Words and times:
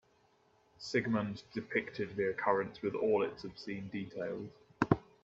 Sigmund 0.79 1.43
depicted 1.53 2.15
the 2.15 2.31
occurrence 2.31 2.81
with 2.81 2.95
all 2.95 3.21
its 3.23 3.43
obscene 3.43 3.87
details. 3.89 4.49